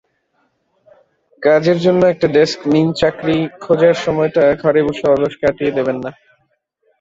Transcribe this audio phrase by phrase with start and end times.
[1.43, 6.11] কাজের জন্য একটা ডেস্ক নিনচাকরি খোঁজার সময়টা ঘরে বসে অলস কাটিয়ে দেবেন না।